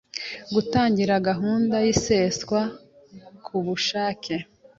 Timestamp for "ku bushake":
3.45-4.35